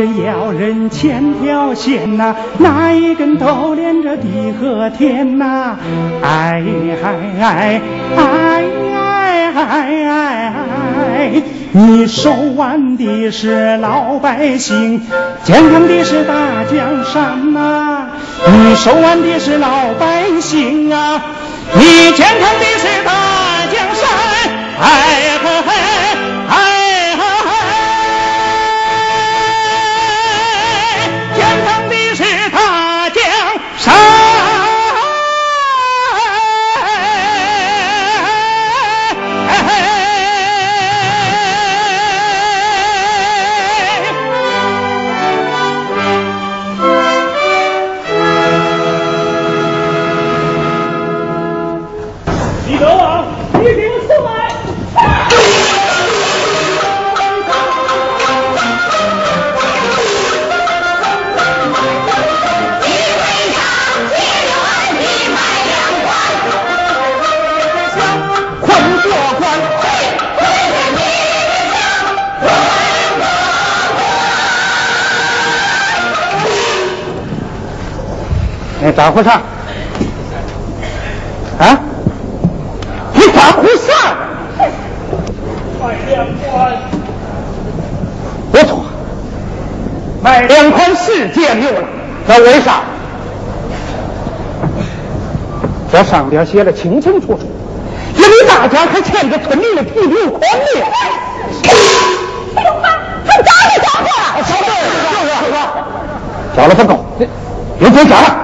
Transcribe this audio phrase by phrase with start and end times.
[0.00, 5.76] 针要人千条线呐，哪一根都连着地和天呐。
[6.22, 6.64] 哎
[7.02, 7.82] 哎哎
[8.16, 8.62] 哎
[9.54, 10.52] 哎哎
[11.18, 11.42] 哎！
[11.72, 15.02] 你手腕的是老百姓，
[15.44, 18.06] 健康的是大江山呐。
[18.46, 21.22] 你手腕的是老百姓啊。
[21.74, 23.12] 你健康的是大
[23.70, 24.08] 江山，
[24.80, 25.29] 哎
[79.00, 79.30] 咋回事？
[79.30, 79.40] 啊？
[83.14, 83.90] 你咋回事？
[85.80, 86.76] 卖两款，
[88.52, 88.84] 不错，
[90.22, 91.88] 买两块是见六了。
[92.26, 92.82] 那为啥？
[95.90, 97.50] 这上边写的清清楚楚，
[98.16, 100.66] 因为大家还欠着村里的提留款呢。
[102.54, 102.88] 哎呦妈
[103.24, 104.44] 还早就交过了。
[104.44, 104.68] 交了，
[105.10, 105.16] 就
[105.46, 105.56] 是说，
[106.54, 107.02] 交了不够，
[107.78, 108.39] 又别交了。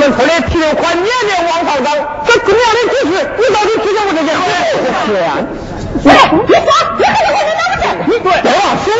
[0.00, 1.94] 们村里提留款年年往上涨，
[2.26, 4.40] 这重要的指示，你到底提醒我这些好
[5.06, 5.36] 是啊，
[6.02, 6.68] 你你说，
[6.98, 7.86] 你还得问你哪个去？
[8.06, 8.90] 你对，别忘说。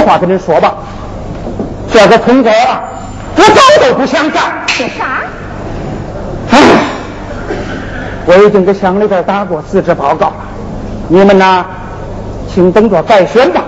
[0.00, 0.74] 实话跟你说吧，
[1.92, 2.50] 这个村子
[3.36, 4.42] 我早都不想干。
[4.78, 5.20] 为啥？
[6.50, 6.58] 哎，
[8.24, 10.32] 我已经给乡里边打过辞职报告了，
[11.08, 11.64] 你们呢，
[12.52, 13.59] 请等着改选吧。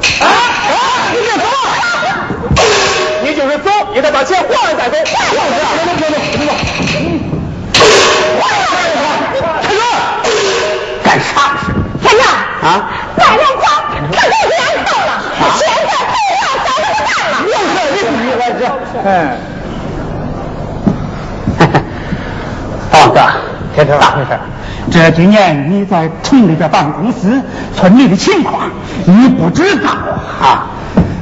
[19.04, 19.10] 来说。
[19.10, 19.36] 哎。
[22.92, 23.20] 王哥，
[23.76, 24.38] 这是咋回事？
[24.90, 27.40] 这几年你在城里边办公司，
[27.74, 28.70] 村里的情况
[29.06, 30.66] 你不知道啊。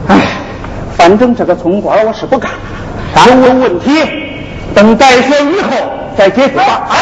[0.08, 0.16] 哎。
[0.96, 2.50] 反正这个村官我是不干，
[3.26, 4.02] 有问题
[4.74, 5.70] 等改选以后
[6.16, 6.86] 再解决吧。
[6.90, 6.98] 哎，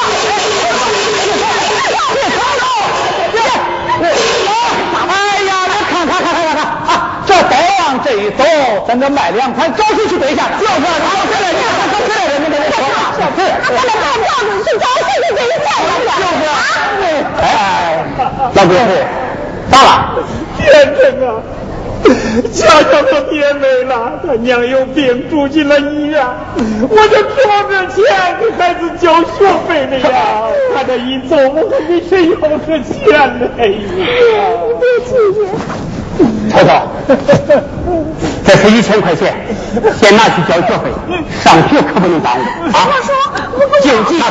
[0.00, 0.78] 别走
[4.00, 4.08] 别
[5.08, 7.20] 哎呀，你看看看看看看啊！
[7.26, 8.42] 这再往这一走，
[8.86, 10.56] 咱这卖两款找谁去对下呢？
[10.58, 10.80] 就是，好，
[11.28, 13.84] 现在你看，走起来了，你跟你说啊，是，那咱
[17.42, 17.44] 哎，
[18.54, 18.72] 老哥，
[19.70, 19.86] 咋了？
[20.56, 20.64] 天
[20.96, 21.28] 真啊！
[22.50, 26.24] 小小可别没了，他娘有病住进了医院，
[26.88, 28.02] 我就装着钱
[28.40, 30.08] 给孩子交学费的呀。
[30.74, 33.46] 他这一走，我可给谁要这钱呢？
[33.58, 33.76] 哎呀，
[34.80, 35.36] 别气气。
[36.50, 37.16] 头头，
[38.44, 39.34] 这是一千块钱，
[39.98, 40.92] 先拿去交学费，
[41.42, 42.42] 上学可不能耽误
[42.72, 42.86] 啊！
[42.86, 43.14] 我说
[43.52, 44.22] 我不救急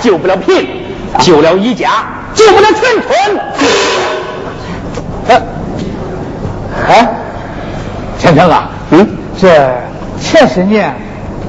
[0.00, 0.66] 救不了贫，
[1.20, 1.90] 救了一家，
[2.34, 3.38] 救不了全村。
[5.28, 5.42] 哎，
[6.88, 7.08] 哎，
[8.18, 9.08] 天成啊，嗯，
[9.40, 9.48] 这
[10.20, 10.94] 前些年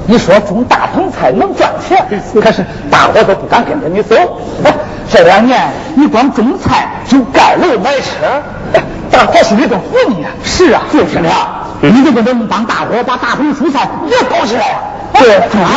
[0.06, 2.04] 你说种大棚菜能赚钱，
[2.40, 4.16] 可是大伙都不敢跟着你走。
[4.64, 4.72] 哎，
[5.10, 8.42] 这两年你光种菜就盖楼买车，
[8.74, 10.30] 哎大伙心里都服你啊。
[10.44, 14.78] 是啊，就是的啊，你就不能帮大伙把大棚蔬菜也搞起来呀？
[15.14, 15.70] 对，种啊，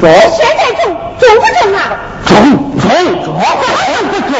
[0.00, 1.80] 种，现在种种不种啊？
[2.26, 2.34] 种
[2.80, 2.88] 种
[3.24, 3.40] 种，
[4.10, 4.34] 种种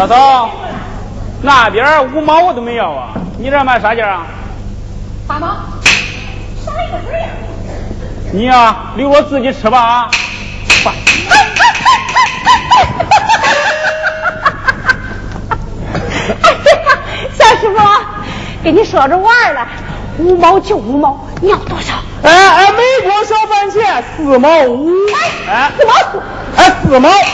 [0.00, 0.08] 看看。
[0.08, 0.50] 大嫂，
[1.42, 4.26] 那边五毛我都没要啊，你这卖啥价啊？
[5.26, 5.48] 八毛，
[6.64, 7.28] 少一个子呀。
[8.32, 10.10] 你呀、留我自己吃吧啊！
[17.36, 17.78] 小师傅，
[18.64, 19.66] 跟你说着玩了，
[20.18, 21.94] 五毛就五毛，你要多少？
[22.22, 24.90] 哎哎，美国小番茄四毛五，
[25.48, 26.22] 哎，四毛四，
[26.56, 27.24] 哎四毛，三毛九，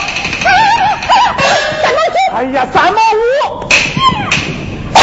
[2.37, 3.65] 哎呀三毛五。
[4.93, 5.01] 你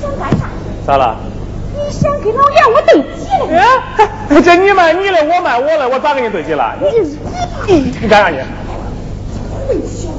[0.00, 0.46] 想干啥？
[0.86, 1.16] 咋了？
[1.74, 3.60] 你想给老爷我对齐了？
[4.28, 6.76] 哎，这你卖你的，我卖我的，我咋给你对齐了？
[6.80, 6.86] 你
[7.66, 8.36] 你你干啥去？
[9.66, 10.12] 混小子，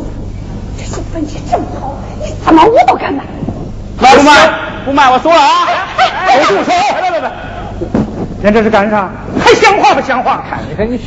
[0.77, 3.23] 这小番茄这么好，你三毛五都敢买？
[3.97, 4.49] 不卖
[4.83, 5.65] 不卖，我走了啊！
[5.97, 6.73] 哎我住手！
[7.01, 7.31] 来来来，
[8.43, 9.09] 人这是干啥？
[9.39, 10.43] 还像话不像话？
[10.49, 10.99] 看你看你，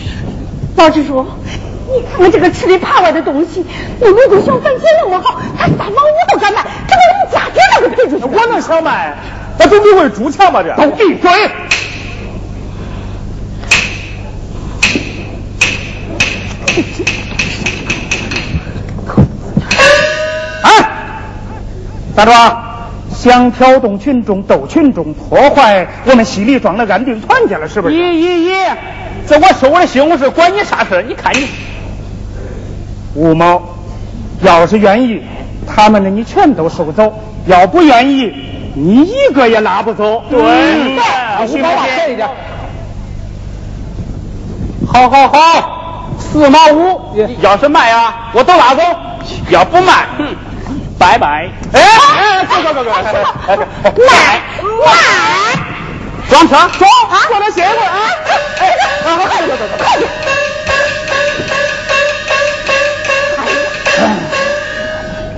[0.76, 1.26] 老支书，
[1.88, 3.64] 你看看这个吃里扒外的东西，
[3.99, 8.25] 那么多小番茄那么好，他三毛五都敢卖，这不人家底都给赔出去。
[8.25, 9.16] 我能想卖？
[9.59, 10.62] 那总比会猪强吧？
[10.62, 11.30] 这都闭嘴！
[20.62, 20.90] 哎，
[22.14, 22.64] 大壮？
[23.16, 27.97] 想挑动群众、斗群众、破坏我们西里庄的安定团结了，是不是？
[27.97, 28.76] 咦咦咦！
[29.26, 31.04] 这我收我的西红柿，管你啥事？
[31.09, 31.49] 你看你，
[33.18, 33.60] 五毛，
[34.42, 35.20] 要是愿意，
[35.66, 37.12] 他们的你全都收走；
[37.46, 38.32] 要不愿意，
[38.75, 40.22] 你一个也拉不走。
[40.30, 41.02] 对嗯五毛
[41.40, 41.76] 你信不信？
[41.82, 42.28] 便宜点。
[44.87, 48.82] 好好好，四毛五，要是卖啊，我都拉走；
[49.50, 50.25] 要不卖，哼，
[50.96, 51.48] 拜拜。
[51.72, 53.02] 哎哎，走走走走，哎
[53.48, 54.06] 哎哎买
[54.87, 54.92] 买，
[56.30, 57.98] 装车走，啊过来歇一会儿啊！
[58.60, 58.68] 哎，
[59.04, 59.84] 啊快点走走走。
[59.84, 60.08] 快点！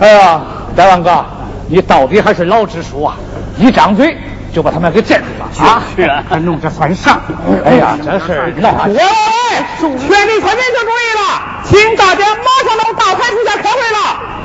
[0.00, 0.40] 哎呀，
[0.74, 1.24] 大王哥，
[1.68, 3.16] 你到底还是老支书啊！
[3.58, 4.16] 一张嘴
[4.52, 5.82] 就把他们给镇住了啊！
[5.94, 7.20] 是啊还弄这算啥？
[7.64, 8.86] 哎呀，这事闹啊！
[8.88, 8.94] 喂，
[9.78, 13.98] 全体村民请注意了，请大家马上到大派出所开会了。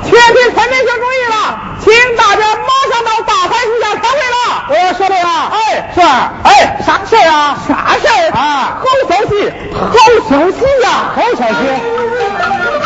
[0.04, 4.36] 全体村民请注意了，请大家马上到大派出所开会了。
[4.68, 7.56] 我要说的呀，哎，是，哎，啥事儿啊？
[7.66, 8.76] 啥事儿啊？
[8.78, 9.80] 好消息，好
[10.28, 11.60] 消息呀，好消息，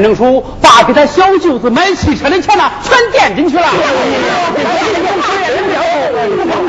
[0.00, 3.66] 田正书把给他小舅子买汽车的钱呢，全垫进去了。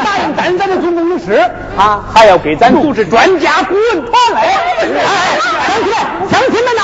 [0.04, 4.42] 答应担咱的总工程师啊，还要给咱组织专家顾问团嘞。
[4.42, 5.96] 哎，乡亲们，
[6.30, 6.82] 乡亲们呐，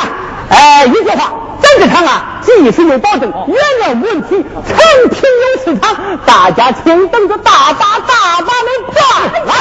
[0.50, 4.78] 哎，一句话，咱这厂啊，技术有保证，原料没问题，成
[5.10, 9.04] 品有市场，大家请等着大把大把的赚
[9.48, 9.54] 啊！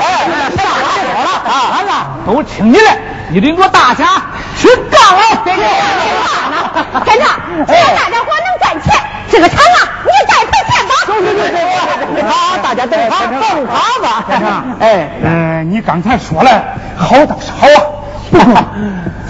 [0.00, 1.54] 哎，啥话说了啊？
[1.70, 1.92] 完了，
[2.26, 2.98] 都听你的，
[3.30, 4.04] 你领着大家
[4.58, 5.20] 去干了。
[7.06, 8.94] 站长，只要大家伙能赚钱，
[9.30, 10.92] 这个厂啊，你再赔钱吧。
[11.06, 14.24] 就是就是，好，大家等好，等好吧。
[14.28, 16.50] 先生，哎，嗯，你刚才说了，
[16.96, 17.80] 好倒是好啊，
[18.30, 18.64] 不过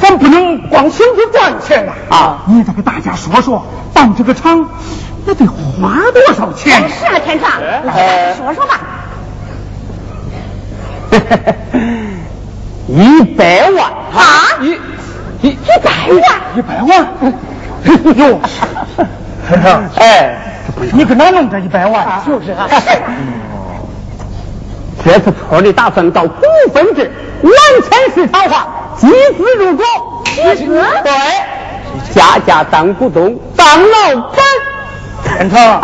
[0.01, 4.69] 咱不能光想着赚钱呐啊你得给大家说说，办这个厂
[5.27, 6.88] 那得花多少钱？
[6.88, 7.51] 是啊，天长，
[7.95, 8.81] 哎说说吧。
[12.88, 14.79] 一百万啊一
[15.42, 16.20] 一一百万，
[16.57, 17.07] 一百万？
[18.16, 18.40] 哟，
[19.48, 20.37] 陈生，哎，
[20.92, 22.22] 你搁哪弄这一百万？
[22.27, 22.68] 就是啊。
[25.05, 26.42] 这次村里打算搞股
[26.74, 27.11] 份制，
[27.42, 27.53] 完
[27.88, 29.83] 全市场化，集资入股。
[30.24, 31.12] 集资对，
[32.12, 34.38] 家家当股东，当老板。
[35.24, 35.81] 天成，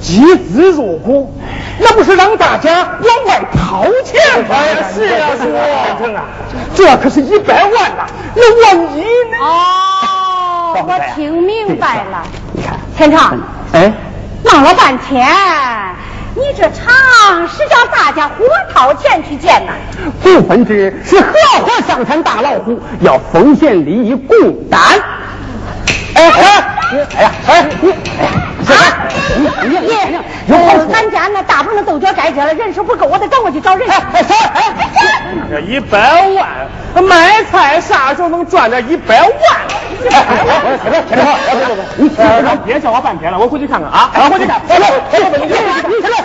[0.00, 1.34] 集资入股，
[1.78, 4.54] 那不是让大家往外掏钱吗？
[4.56, 5.64] 哎呀是啊是啊
[5.98, 6.24] 天成啊，
[6.74, 9.38] 这可是一百万呐，那万一呢？
[9.40, 12.22] 哦，我听明白了。
[12.52, 13.38] 你看，钱长，
[13.72, 13.92] 哎，
[14.44, 15.26] 闹了半天，
[16.36, 19.72] 你这厂是叫大家伙掏钱去建呐？
[20.22, 21.32] 股份制是合
[21.64, 24.80] 伙上山打老虎，要奉献利益共担。
[26.14, 28.30] 哎哎，哎呀，哎你，哎呀，
[28.68, 29.08] 啊，
[29.64, 30.84] 你你你，有好。
[31.10, 33.88] 家那大棚的豆角该结了，人手不够，我得赶快去找人。
[33.88, 34.72] 哎哎，三儿，哎
[35.50, 39.30] 这一百万卖菜啥时候能赚这一百万？
[40.10, 44.60] 哎哎，天天天天，你听着，别叫我半天了，我回去看看啊，我回去看。
[44.68, 46.10] 哎哎，你你听着。
[46.10, 46.22] 呀，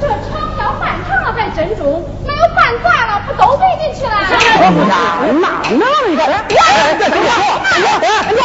[0.00, 0.16] 这厂
[0.58, 2.04] 要办厂了还珍重，
[2.38, 4.12] 没有办砸了，不都赔进去了？
[4.60, 6.22] 那那能一个？
[6.22, 8.40] 哎，别说，哎呀，哎呀，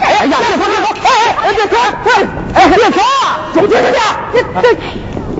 [0.00, 1.08] 哎呀，别说别说，哎
[1.44, 1.72] 哎，别说，
[2.54, 2.98] 哎，别说，
[3.54, 3.98] 就这个，
[4.32, 4.66] 这这。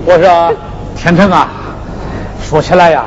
[0.05, 0.53] 我说，
[0.95, 1.47] 天成啊，
[2.41, 3.03] 说起来呀，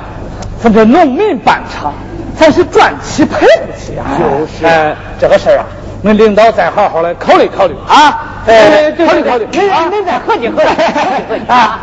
[0.62, 1.94] 咱这农民办厂，
[2.38, 4.04] 咱是赚起赔不起啊。
[4.18, 5.64] 就是，哎，这个事儿啊，
[6.04, 8.28] 恁领导再好好的考虑考虑啊。
[8.46, 11.80] 哎，考虑考虑，您您再合计合计，合计啊。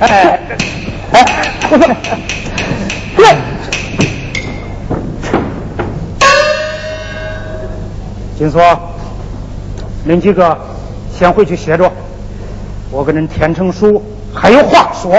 [0.00, 0.38] 哎
[1.12, 1.24] 哎，
[1.70, 1.96] 我说，
[3.16, 3.36] 对。
[8.38, 8.60] 金锁，
[10.08, 10.58] 恁几个
[11.16, 11.92] 先回去歇着，
[12.90, 14.02] 我跟恁天成叔
[14.34, 15.12] 还有话说。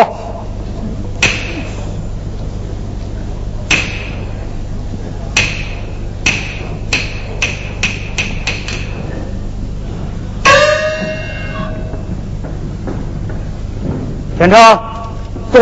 [14.38, 14.92] 天成，
[15.53, 15.61] 坐，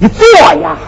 [0.00, 0.24] 你坐
[0.62, 0.78] 呀。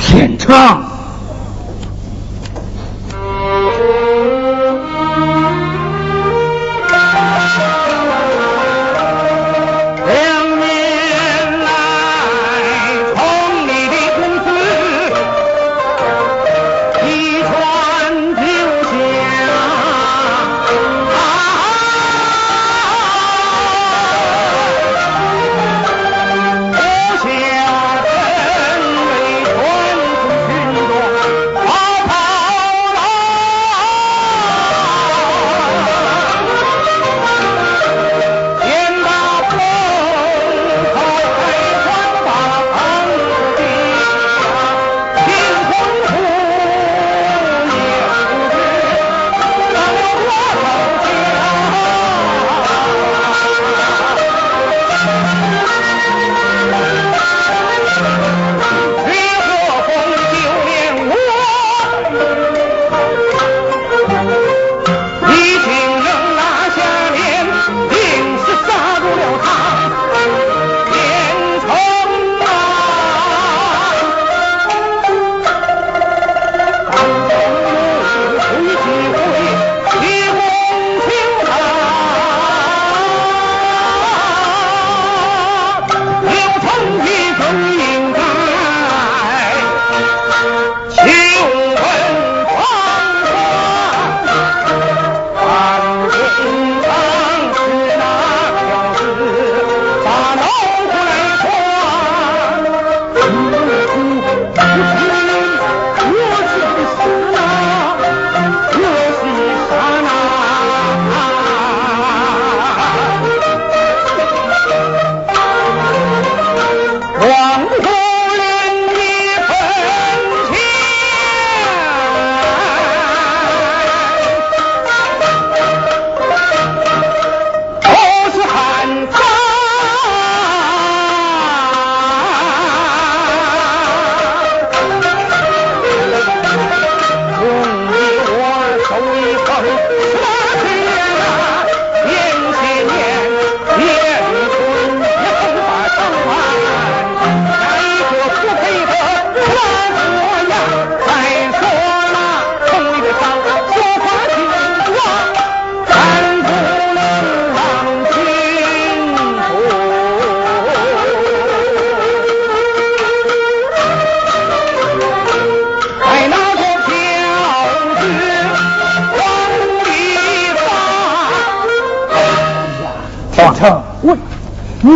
[0.00, 0.91] 天成，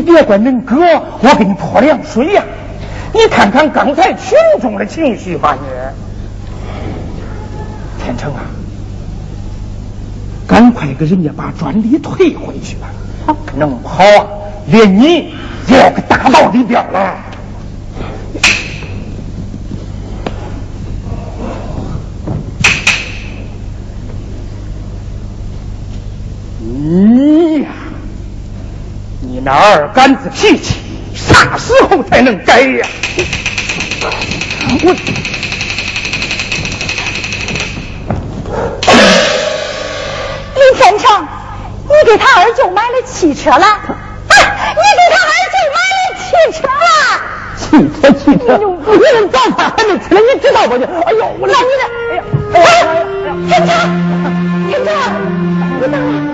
[0.03, 0.77] 别管恁哥，
[1.21, 2.43] 我给你泼凉水呀！
[3.13, 5.67] 你看看刚才群众的情绪吧，你。
[8.05, 8.41] 天成啊，
[10.47, 12.89] 赶快给人家把专利退回去吧！
[13.57, 14.27] 弄不好啊，
[14.67, 15.35] 连你
[15.69, 17.17] 也要给打到里边来。
[29.47, 30.75] 那二杆子脾气
[31.15, 32.85] 啥时候才能改呀？
[34.03, 34.11] 我，
[40.57, 41.29] 李天成，
[41.85, 43.65] 你给他二舅买了汽车了？
[43.65, 43.87] 啊，
[44.27, 46.91] 你给他二舅买了汽车了？
[47.57, 47.65] 汽
[48.01, 48.59] 车，汽车，
[48.97, 50.77] 你连早饭还没吃呢，你知道不？
[50.77, 52.91] 你，哎呦，我那你这，哎呀，哎呀，
[53.47, 53.71] 天成，
[54.69, 54.89] 天成，
[55.81, 55.95] 你等。
[56.03, 56.26] 啊！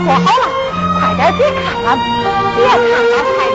[0.00, 0.44] 锅面条做好了，
[0.98, 1.86] 快点别看了，
[2.56, 3.49] 别看了，快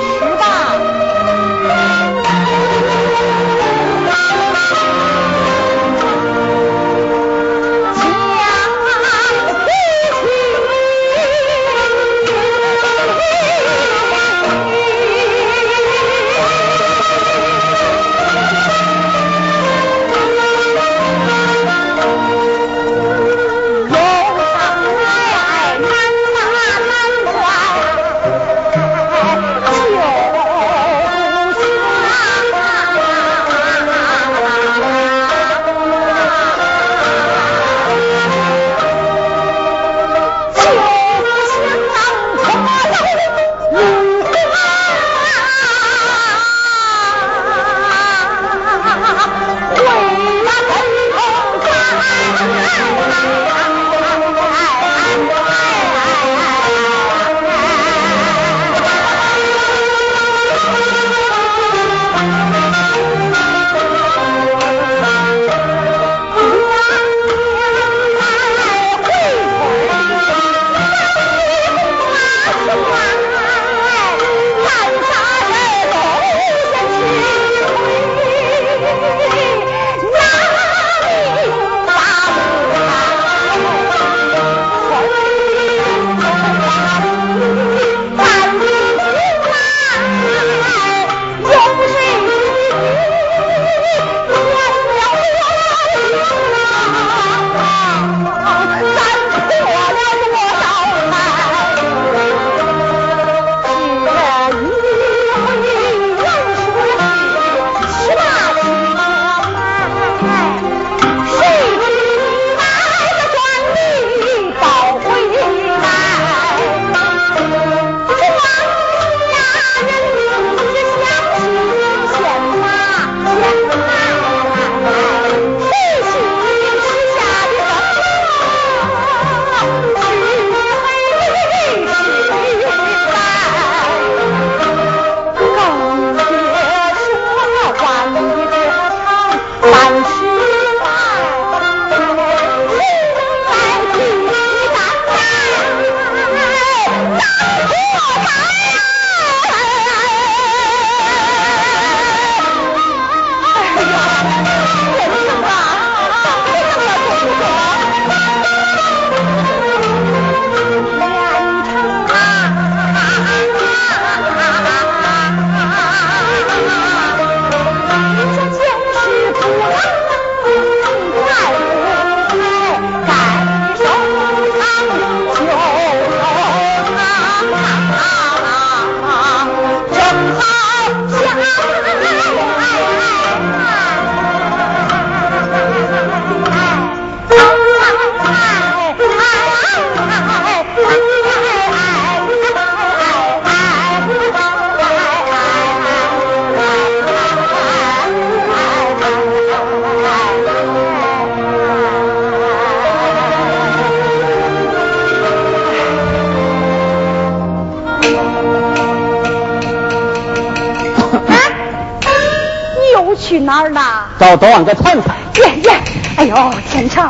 [213.25, 213.81] 去哪儿呢？
[214.19, 215.17] 找多万个团团。
[215.37, 215.79] 耶耶！
[216.15, 216.35] 哎呦，
[216.69, 217.03] 天成，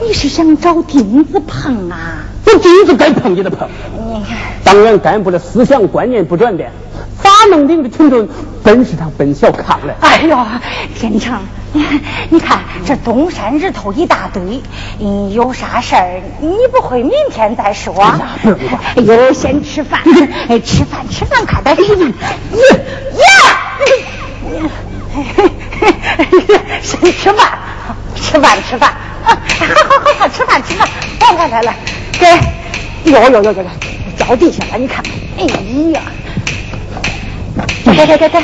[0.00, 2.22] 你是想找钉子碰啊？
[2.46, 3.68] 这钉子该碰也得碰。
[3.96, 6.70] 你看，党员干部的思想观念不转变，
[7.20, 8.28] 咋能领着群众
[8.62, 9.92] 奔市场奔小康呢？
[10.00, 10.38] 哎呦，
[10.96, 11.40] 天成，
[12.30, 14.62] 你看这东山日头一大堆，
[14.98, 17.94] 你有啥事儿你不会明天再说？
[18.94, 20.00] 哎呦，先吃饭，
[20.48, 21.94] 哎，吃饭吃饭，快点吃。
[21.96, 22.14] 耶
[23.12, 23.24] 耶，
[26.82, 27.58] 先吃饭，
[28.16, 30.88] 吃饭吃饭，好好好好吃饭吃饭，
[31.20, 31.76] 来来来来，
[32.12, 32.26] 给，
[33.10, 33.70] 哟哟哟哟哟，
[34.16, 35.04] 脚地下了，你看，
[35.38, 35.44] 哎
[35.92, 36.00] 呀，
[37.84, 38.38] 给给给给，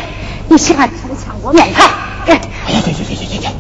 [0.48, 1.88] 你喜欢吃的炝锅面汤，
[2.26, 2.32] 给。
[2.32, 2.36] 哎
[2.72, 3.50] 呀，行行行行行行，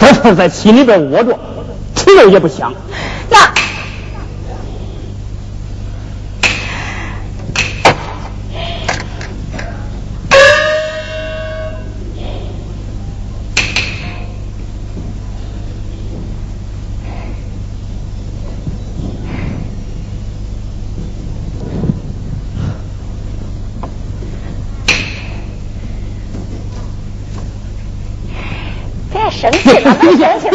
[0.00, 1.38] 这是在心里边窝着，
[1.94, 2.72] 吃肉也不香。
[3.30, 3.38] 那。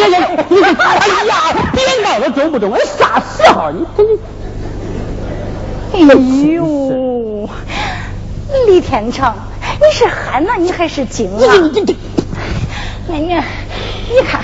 [0.02, 1.36] 哎呀，
[1.74, 2.74] 别闹了，中不中？
[2.74, 3.72] 哎，啥时候？
[3.72, 3.86] 你。
[5.94, 6.00] 哎
[6.54, 7.50] 呦，
[8.68, 11.54] 李天成，你是憨呐，你还是精啊？
[11.62, 11.96] 你你
[14.12, 14.42] 你看，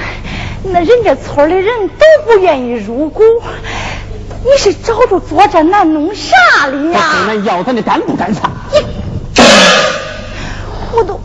[0.64, 3.22] 那人家村里人都不愿意入股，
[4.44, 7.00] 你是找着作战难弄啥哩呀？
[7.28, 8.50] 跟俺要咱的干不干啥？
[10.94, 11.20] 我都。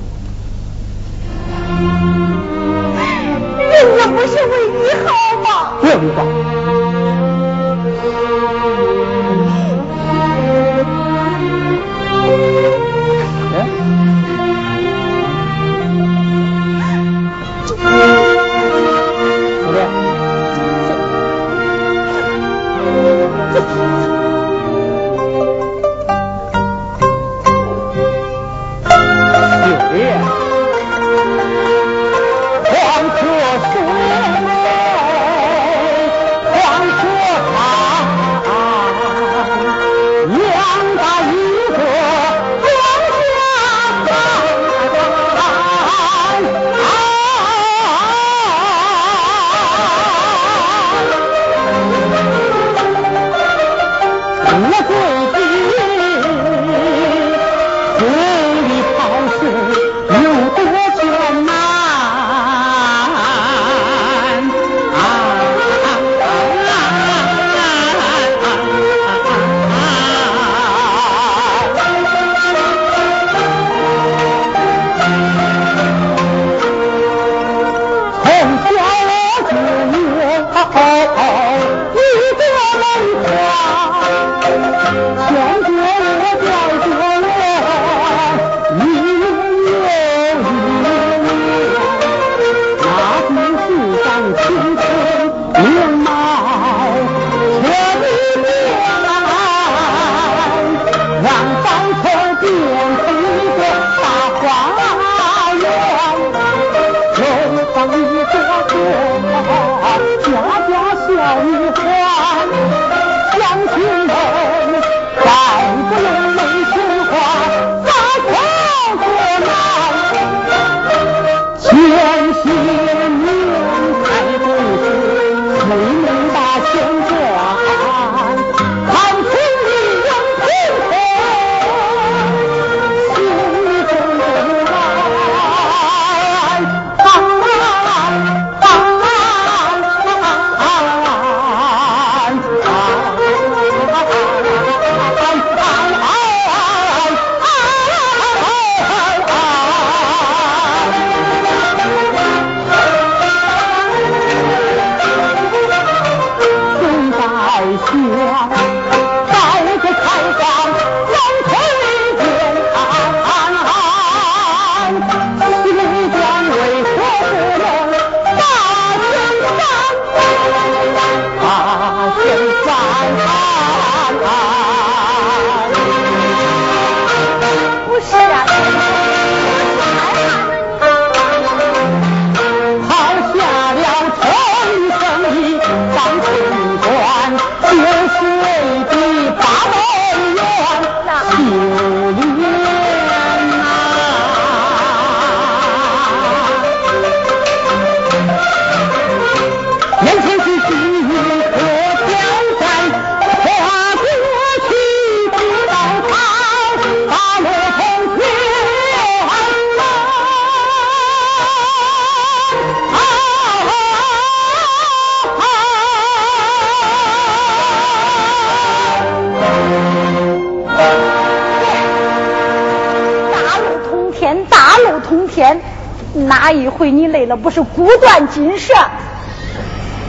[227.31, 228.75] 了不是骨断筋折？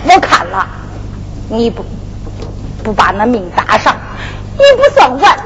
[0.03, 0.67] 我看了，
[1.49, 1.85] 你不
[2.83, 3.95] 不把那命搭上，
[4.53, 5.37] 你不算完。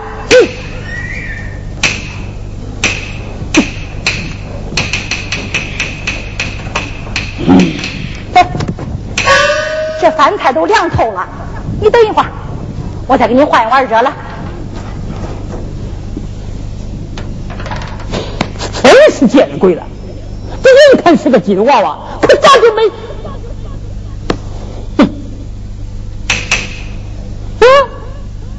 [10.00, 11.28] 这饭菜都凉透了，
[11.82, 12.30] 你等一会儿，
[13.08, 14.14] 我再给你换一碗热了。
[18.84, 19.84] 真是见了鬼了！
[21.06, 22.88] 这人看是个金娃娃，可咋就没？
[27.60, 27.64] 啊！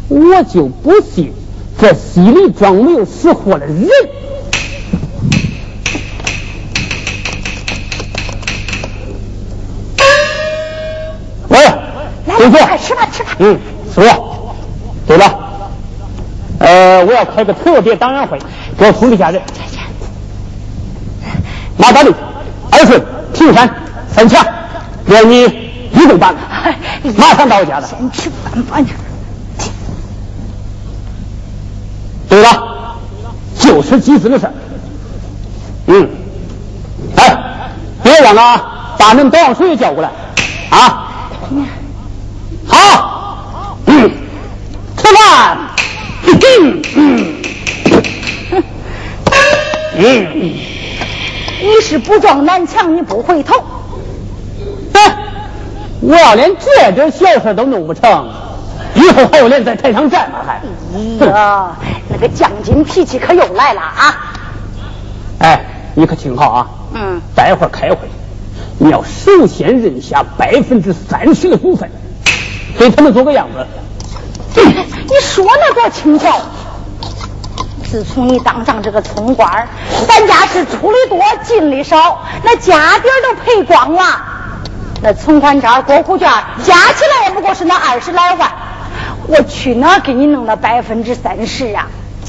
[0.08, 1.32] 我就不信
[1.80, 3.88] 这西里庄没有死活的人。
[11.48, 11.58] 喂，
[12.26, 13.30] 来，快吃吧，吃吧。
[13.40, 13.58] 嗯，
[13.92, 14.36] 师傅。
[15.08, 15.70] 对了，
[16.60, 18.38] 呃，我要开个特别党员会，
[18.78, 19.42] 给我通知下人。
[21.78, 22.12] 马大力、
[22.78, 23.02] 二顺、
[23.32, 23.74] 平山、
[24.14, 24.44] 三强，
[25.06, 25.44] 连你
[25.92, 26.34] 一共办，
[27.16, 27.86] 马上到我家的。
[27.86, 28.88] 先吃饭吧你。
[32.28, 32.96] 对了，
[33.58, 34.46] 就是集资的事
[35.86, 36.06] 嗯，
[37.16, 37.38] 哎，
[38.02, 38.60] 别忘了
[38.98, 40.10] 把恁保水也叫过来
[40.68, 41.08] 啊。
[42.66, 44.10] 好，嗯，
[44.98, 45.56] 吃饭。
[46.26, 47.32] 嗯嗯
[49.96, 50.62] 嗯。
[51.60, 53.54] 你是不撞南墙你不回头，
[54.92, 55.16] 哎，
[56.00, 58.28] 我要连这点小事都弄不成，
[58.94, 60.38] 以后还有脸在台上站吗？
[60.46, 60.60] 还？
[61.20, 61.76] 哎呀，
[62.08, 64.34] 那个将军脾气可又来了啊！
[65.38, 66.66] 哎，你可听好啊！
[66.94, 67.20] 嗯。
[67.34, 67.98] 待会儿开会，
[68.78, 71.90] 你要首先认下百分之三十的股份，
[72.78, 73.66] 给他们做个样子。
[74.54, 76.40] 你说那多轻巧。
[77.90, 79.68] 自从你当上这个村官，
[80.08, 84.02] 咱家是出的多进的少，那家底儿都赔光了。
[85.02, 86.28] 那存款证、过户券
[86.64, 88.50] 加起来也不过是那二十来万，
[89.28, 91.86] 我去哪给你弄那百分之三十啊？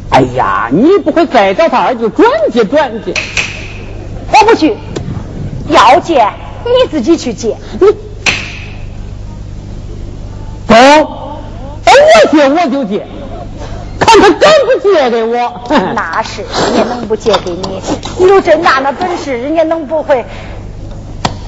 [0.09, 3.13] 哎呀，你不会再找他儿子转借转借？
[4.31, 4.77] 我不去，
[5.69, 6.27] 要借
[6.65, 7.57] 你自己去借。
[7.79, 7.87] 你
[10.67, 13.07] 走，我借我就借。
[14.07, 15.61] 看他敢不借给我？
[15.93, 17.81] 那是，人家能不借给你？
[18.17, 20.25] 你有这大那本事，人家能不会？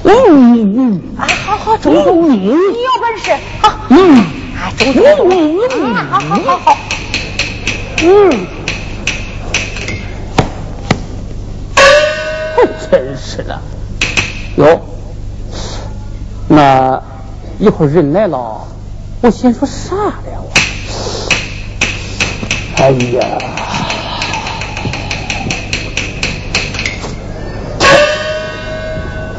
[0.04, 1.02] 嗯嗯嗯。
[1.18, 3.32] 啊，好好，中中，你有本事，
[3.62, 3.72] 好。
[3.88, 4.18] 嗯。
[4.56, 5.94] 啊，中中，嗯嗯。
[5.94, 6.76] 啊，好好好好。
[8.02, 8.46] 嗯。
[12.90, 13.58] 真是的。
[14.56, 14.80] 哟，
[16.48, 17.00] 那
[17.58, 18.66] 一会儿人来了，
[19.22, 20.59] 我先说啥了我？
[22.80, 23.20] 哎呀！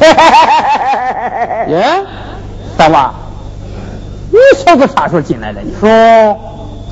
[1.68, 2.04] 耶，
[2.78, 3.12] 大娃，
[4.30, 5.62] 你小子啥时候进来的？
[5.62, 6.38] 你说，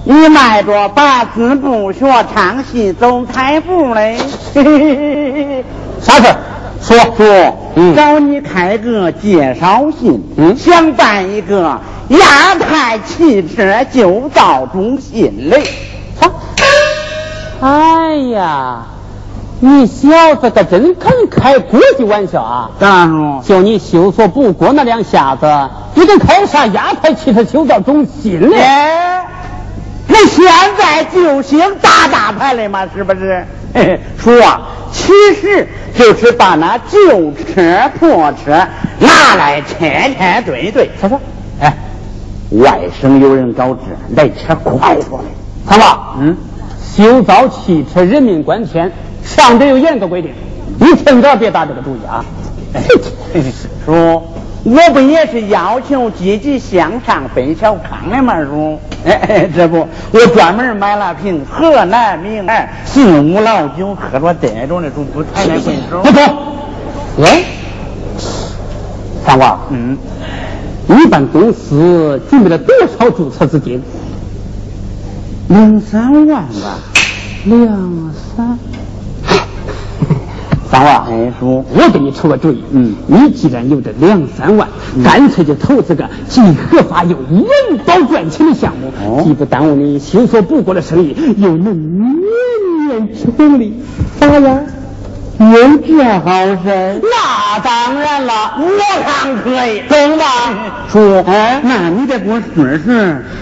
[0.05, 4.17] 你迈着八字步学唱戏走台步嘞？
[6.01, 6.35] 啥事
[6.81, 6.97] 说。
[7.15, 7.55] 说，
[7.95, 11.79] 找你开个介绍信，嗯，想办一个
[12.09, 15.63] 亚太汽车旧造中心嘞。
[17.61, 18.85] 哎呀，
[19.59, 22.71] 你小子可真肯开国际玩笑啊！
[22.79, 25.45] 当然了，就你修错不过那两下子，
[25.95, 28.57] 你跟开啥亚太汽车修造中心嘞？
[30.07, 30.45] 那现
[30.77, 33.45] 在就兴大大牌了嘛，是不是？
[34.17, 38.51] 叔啊，其实就是把那旧车破车
[38.99, 40.89] 拿来天天对对。
[41.01, 41.19] 他说
[41.61, 41.71] ：“哎，
[42.51, 45.25] 外省有人搞这，来车快着嘞。”
[45.67, 46.37] 他说：“嗯。”
[46.95, 48.91] 修造汽车人命关天，
[49.23, 50.31] 上边有严格规定，
[50.79, 52.23] 你趁早别打这个主意啊！
[53.85, 54.23] 叔，
[54.63, 58.33] 我不也是要求积极向上奔小康的吗？
[58.43, 66.01] 叔，哎，这不，我专门买了瓶河南名二四五老酒，喝着带着那种不太那贵手。
[66.03, 66.21] 不错，
[67.17, 67.45] 喂，
[69.25, 69.97] 三娃，嗯，
[70.87, 73.81] 你办公司准备了多少注册资金？
[75.49, 76.45] 两三万吧，
[77.45, 78.57] 两三。
[80.69, 84.67] 三万，哎叔，我给你出个主意，嗯，你既然有这两三万，
[85.03, 87.43] 干脆就投资个既合法又稳
[87.83, 93.73] 保赚钱的项目，既不耽误你辛所不过的生意，又能年年成利，
[94.19, 94.61] 咋样？
[95.39, 97.01] 有这好事？
[97.01, 98.63] 那当然了，我
[99.05, 100.25] 看可以，懂吧？
[100.91, 102.93] 叔，哎，那你得给我说说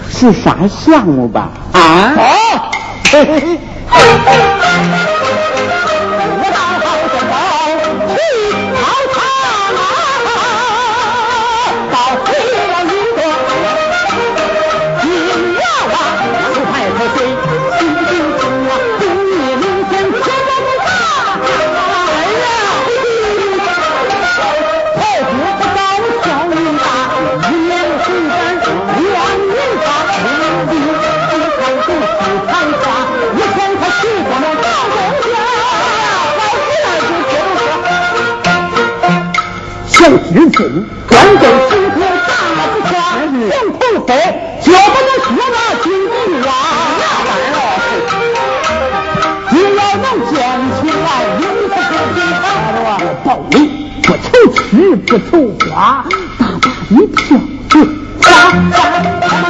[0.08, 1.48] 是啥项目吧？
[1.72, 2.14] 啊？
[2.14, 2.70] 好。
[6.40, 6.86] 我大好
[40.08, 40.58] 先有知情，
[41.06, 42.32] 关键时刻打
[42.72, 42.96] 不下，
[43.28, 44.10] 用口飞，
[44.62, 46.50] 就不能说那经济啊。
[49.50, 50.34] 只要能捡
[50.80, 51.06] 起来，
[51.40, 51.80] 永不可
[52.14, 52.44] 比大
[52.74, 52.80] 我
[53.22, 53.54] 暴力，
[54.02, 55.30] 不愁吃不愁
[55.70, 55.76] 花，
[56.38, 57.20] 大把一票，
[58.22, 58.32] 啦
[58.70, 58.80] 啦
[59.20, 59.47] 啦啦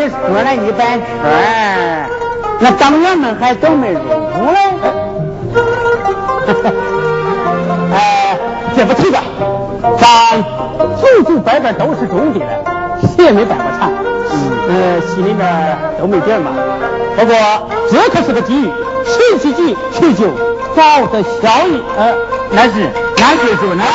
[0.00, 2.08] 你说了一半圈，
[2.58, 4.58] 那党员们还都没入股嘞？
[7.92, 8.34] 哎，
[8.74, 9.18] 这不提的，
[9.98, 10.42] 咱
[10.96, 12.46] 祖祖辈辈都是种地的，
[13.14, 13.92] 谁也没办过产。
[14.70, 16.50] 呃，心里面都没底嘛。
[17.18, 17.36] 不过
[17.90, 18.70] 这可是个机遇，
[19.04, 20.24] 谁积极谁就
[20.74, 21.78] 早得效益。
[21.98, 22.14] 呃，
[22.52, 22.88] 那是，
[23.18, 23.90] 那是说那是。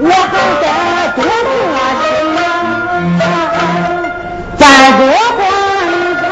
[0.00, 0.10] 我
[4.64, 5.04] 再多
[5.36, 5.40] 观
[6.20, 6.24] 察。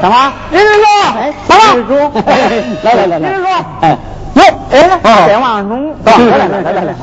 [0.00, 0.16] 什么？
[0.50, 0.84] 李人说，
[1.46, 1.62] 什么？
[2.82, 3.46] 来来来来，李人说，
[3.82, 3.84] 哎。
[4.34, 6.94] 哟，哎，再往中，来来来来来来，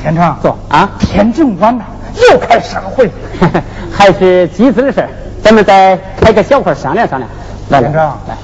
[0.00, 1.84] 天成坐啊，天这么晚了，
[2.30, 3.10] 又开啥会？
[3.92, 5.08] 还是集资的事
[5.42, 7.28] 咱们再开个小会商量商量。
[7.70, 8.36] 来田成，来，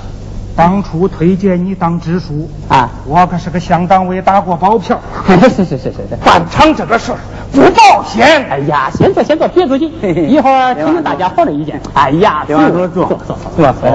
[0.56, 4.98] 当初推荐你当支书啊，我可是个乡党委打过包票。
[5.26, 7.18] 是是是是是，办厂这个事儿
[7.52, 8.46] 不保险。
[8.50, 9.92] 哎呀，先坐先坐，别着急，
[10.28, 11.80] 一会儿听听大家伙的意见。
[11.94, 13.90] 哎呀，坐坐坐坐坐坐坐。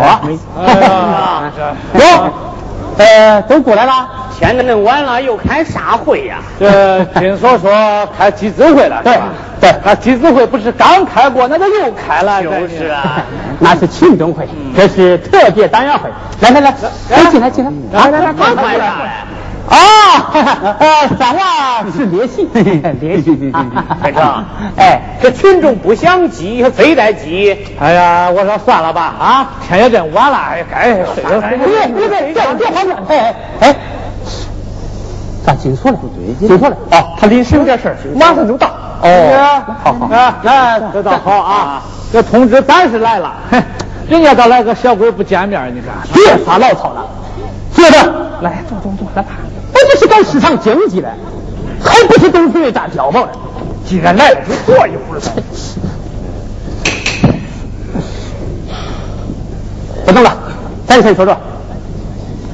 [1.93, 2.33] 哟，
[2.97, 4.09] 呃，都过来了。
[4.39, 6.37] 现在恁晚了，又开啥会呀？
[6.59, 9.17] 这 听说说开集资会了，对
[9.59, 12.41] 对，那集资会不是刚开过，那就又开了。
[12.43, 13.23] 就是啊，
[13.59, 16.09] 那是群众会，这是特别党员会。
[16.41, 16.73] 来来来，
[17.09, 18.91] 来进来进来，来来来，快来！
[19.69, 22.45] 啊，呃，三娃是列席，
[23.01, 23.53] 列席。
[24.01, 24.45] 开成，
[24.77, 27.57] 哎，这群众不想挤，非得挤。
[27.79, 31.41] 哎呀，我说算了吧，啊，天也这晚了，哎该睡了。
[31.41, 33.75] 别别别，别别慌着，哎哎。
[35.45, 35.97] 咋进错了？
[35.97, 36.75] 不对，进错了。
[36.91, 38.67] 哦，他临时有点事儿，马上就到。
[39.01, 41.81] 哦，好好啊，那这倒好啊。
[42.11, 43.33] 这通知咱是来了，
[44.09, 45.89] 人家倒来个小鬼不见面，你看。
[46.13, 47.05] 别发牢骚了，
[47.73, 47.97] 坐着。
[48.41, 49.29] 来，坐坐坐，来吧。
[49.77, 51.13] 我就是搞市场经济的，
[51.83, 53.31] 还不是董事会炸碉堡的。
[53.85, 55.31] 既然来了，就坐一会儿呗。
[60.05, 60.37] 不动了，
[60.87, 61.35] 咱先说说。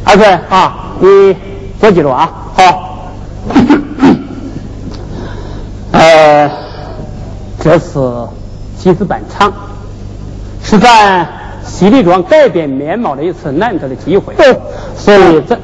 [0.05, 1.33] 二顺啊，你
[1.79, 2.29] 多记住啊。
[2.55, 3.09] 好，
[5.93, 6.51] 呃，
[7.59, 8.27] 这次
[8.77, 9.53] 集资办厂
[10.63, 11.25] 是咱
[11.65, 14.35] 西里庄改变面貌的一次难得的机会，
[14.97, 15.57] 所以这，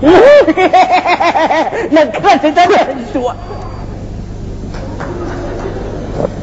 [1.90, 2.74] 那可是咱这
[3.12, 3.34] 说，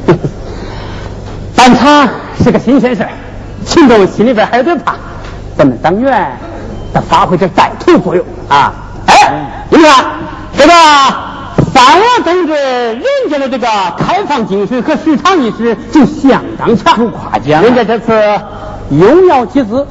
[1.56, 2.08] 办厂
[2.42, 3.04] 是个新鲜事
[3.66, 4.94] 群众心里边还有点怕，
[5.56, 6.38] 咱们党员
[6.92, 8.72] 得发挥点带头作用啊。
[9.06, 10.04] 哎，你看
[10.56, 10.72] 这个
[11.74, 13.66] 三王同志，人家的这个
[13.98, 17.60] 开放精神和市场意识就相当强，夸奖。
[17.62, 18.40] 人家这次
[18.90, 19.90] 有鸟集资，头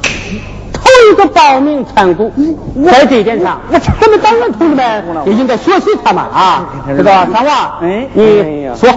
[1.11, 2.31] 一个报名参股，
[2.85, 8.89] 在这一点上，我咱们党员同志们就应该学习他们啊，知道三娃，哎，你说，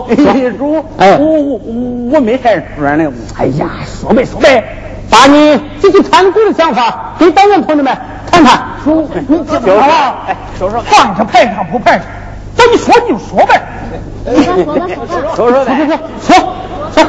[0.59, 1.61] 主，哎，我我
[2.13, 3.13] 我没啥说的。
[3.39, 4.63] 哎呀，说呗说呗，
[5.09, 7.97] 把你这些参谋的想法给党员同志们
[8.31, 8.61] 谈谈。
[8.85, 9.81] 说，你这么说，
[10.27, 12.07] 哎，说说，放上排上不排上，
[12.57, 13.63] 怎你说你就说呗。
[14.25, 16.37] 说说说说说说
[16.95, 17.05] 说，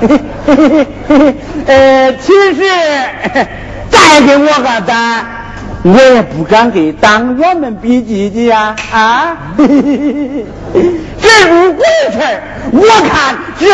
[0.00, 1.34] 嘿嘿嘿嘿嘿嘿，
[1.66, 2.62] 呃，其实。
[3.94, 5.24] 再给我个胆，
[5.84, 9.36] 我也不敢给党员们比积极呀啊！
[9.56, 9.62] 这
[11.48, 12.18] 入股的事，
[12.72, 13.66] 我看这，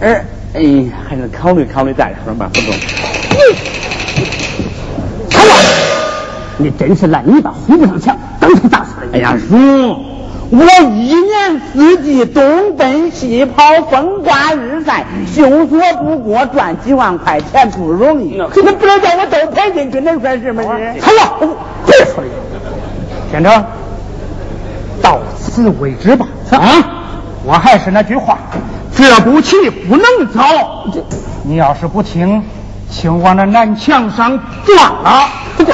[0.00, 0.14] 呃，
[0.52, 2.74] 哎，还是考虑考虑再说吧，不中。
[5.30, 5.50] 看我，
[6.58, 9.12] 你真是烂泥巴糊不上墙，当成大事了。
[9.14, 9.96] 哎呀，叔，
[10.52, 18.38] 我一年四季东奔西跑，风刮日晒，修锁不过，赚几万块钱不容易。
[18.54, 20.68] 你们不能叫我都赔进去，能算什么事？
[21.00, 21.48] 好了，
[21.86, 22.30] 别说了，
[23.30, 23.64] 县长，
[25.00, 26.26] 到此为止吧。
[26.50, 26.60] 啊！
[27.44, 28.36] 我还是那句话，
[28.94, 30.40] 这步棋不能走。
[31.44, 32.44] 你要是不听，
[32.90, 35.30] 请往那南墙上撞了。
[35.56, 35.64] 这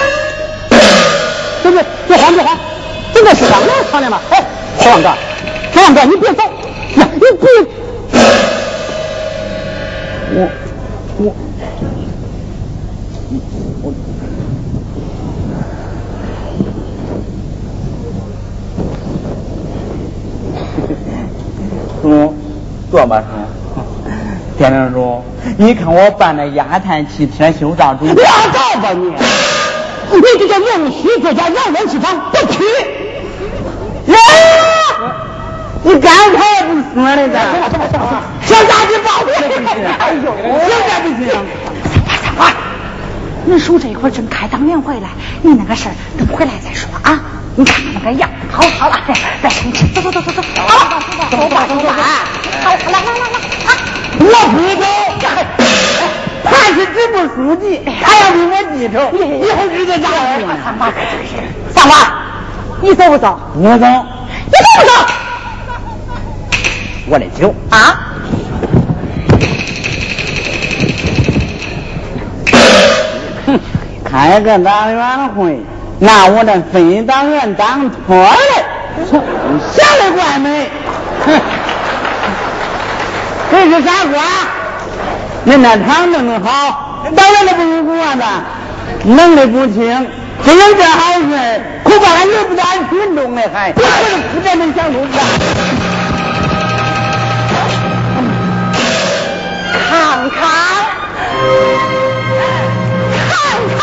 [1.64, 1.72] 这
[2.06, 2.56] 别慌别慌，
[3.12, 4.20] 这个商量商量嘛。
[4.30, 4.44] 哎，
[4.78, 5.16] 黄大，
[5.74, 6.42] 黄大，你别走，
[6.94, 7.48] 你别，
[10.34, 10.48] 我，
[11.18, 11.34] 我，
[13.82, 13.92] 我，
[22.02, 22.08] 我，
[22.90, 23.30] 中午吧，叔。
[24.56, 25.22] 田亮叔，
[25.56, 29.12] 你看我办的亚太汽车修账主，我倒吧你！
[30.10, 32.64] 你这个弄虚作假，让人去房，不去。
[34.06, 34.16] 人。
[35.84, 37.38] 你刚才不说的咋？
[38.44, 39.32] 小家子报的，
[39.98, 40.34] 哎呦，
[40.66, 41.30] 现在不行。
[42.20, 42.50] 三娃，
[43.44, 45.08] 你叔这一会儿正开党员会来，
[45.42, 47.20] 你那个事儿等回来再说啊。
[47.54, 48.96] 你看看那个样，好好了，
[49.40, 51.92] 别生气，走走走走走，好了，走吧走吧，
[52.62, 53.70] 好，来来来来啊！
[54.20, 55.26] 我不走，
[56.44, 60.04] 他是支部书记，他要比我记仇，以后日子咋
[60.38, 60.90] 过？
[61.74, 61.92] 三娃，
[62.80, 63.40] 你走不走？
[63.56, 63.86] 我走，
[64.48, 64.90] 别动我！
[67.10, 67.74] 我的酒啊！
[74.04, 75.60] 开个党员会，
[75.98, 78.64] 那我的非党员当托嘞，
[79.72, 80.70] 想得怪美。
[83.50, 84.22] 这是啥瓜？
[85.46, 88.22] 恁那汤弄得好，当然的不如锅子，
[89.04, 90.06] 弄得不轻。
[90.44, 93.84] 真有这好事，恐怕还轮不到俺群众呢，还我是
[94.34, 95.08] 不这么想出的。
[99.90, 100.36] 看看，
[103.28, 103.30] 看
[103.76, 103.80] 看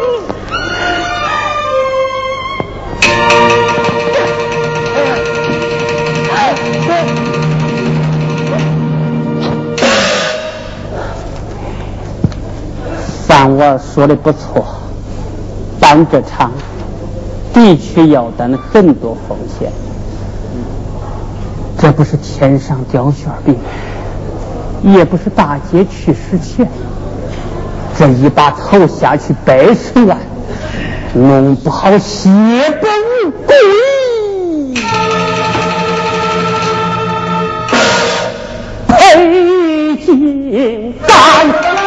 [0.00, 0.02] 你。
[13.26, 14.66] 三娃说的不错，
[15.88, 16.52] 办这场
[17.54, 19.72] 的确要担很多风险，
[21.78, 23.56] 这不是天上掉馅饼，
[24.82, 26.68] 也不是大街去使钱，
[27.98, 30.18] 这一把头下去百十万，
[31.14, 32.28] 弄不好血
[32.82, 32.90] 本
[33.24, 33.56] 无归。
[38.88, 41.77] 北京站，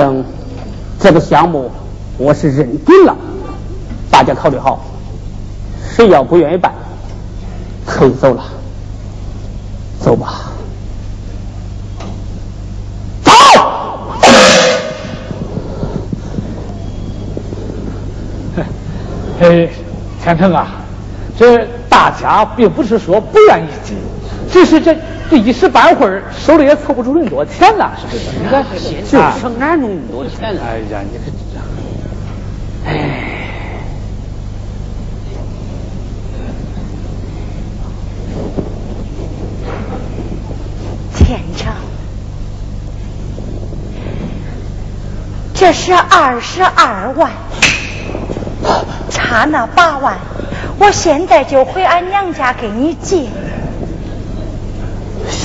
[0.00, 0.24] 正
[0.98, 1.70] 这个项目
[2.16, 3.14] 我是认定了，
[4.10, 4.80] 大家考虑好，
[5.94, 6.72] 谁要不愿意办，
[7.84, 8.42] 可以走了，
[10.00, 10.52] 走吧。
[13.22, 13.30] 走。
[19.40, 19.68] 哎，
[20.24, 20.66] 天成啊，
[21.38, 23.98] 这大家并不是说不愿意进，
[24.50, 24.96] 只是这
[25.30, 28.24] 这一时半会儿手里也凑不出那么多钱了，是不是？
[28.42, 30.60] 你看，就是哪弄那么多钱呢？
[30.66, 31.24] 哎呀，你可
[31.54, 33.26] 这，哎。
[41.14, 41.72] 天成，
[45.54, 47.30] 这是二十二万。
[49.10, 50.18] 差那八万，
[50.78, 53.28] 我现在就回俺娘家给你借。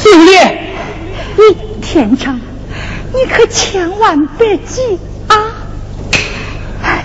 [0.06, 0.32] 姓李，
[1.36, 2.40] 你天成，
[3.12, 5.36] 你可千万别急啊！
[6.84, 7.04] 哎，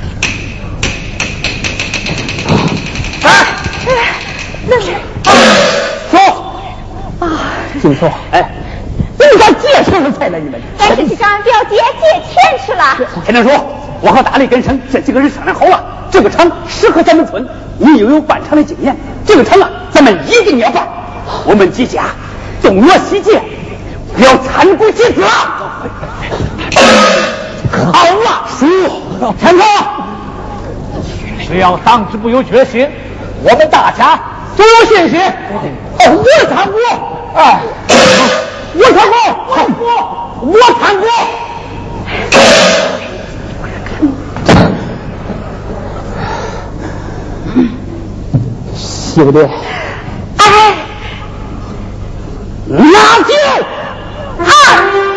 [4.69, 4.91] 那是
[6.13, 6.19] 走
[7.21, 7.27] 啊，
[7.81, 8.51] 姓宋，哎，
[9.19, 10.39] 你咋借什么财呢？
[10.39, 10.61] 你们？
[10.79, 12.99] 咱这是干表姐借钱去了。
[13.25, 13.67] 天成说，
[14.03, 15.83] 我和大力根生这几个人商量好了。
[16.11, 17.49] 这个厂适合咱们村，
[17.79, 18.95] 你又有办厂的经验，
[19.25, 20.87] 这个厂啊，咱们一定要办。
[21.47, 22.03] 我们几家
[22.63, 23.41] 东约西结，
[24.17, 25.23] 不要参股集资。
[27.93, 28.67] 好了，叔，
[29.39, 29.65] 天成，
[31.47, 32.89] 只要党支部有决心，
[33.43, 34.21] 我们大家
[34.57, 35.21] 都有信心。
[35.99, 36.77] 哦，我参股，
[37.35, 37.61] 哎，
[38.75, 38.99] 我参
[39.73, 39.85] 股，
[40.47, 41.05] 我参股。
[49.15, 49.39] 兄弟，
[52.73, 53.35] 哎，拿酒
[54.45, 55.10] 啊！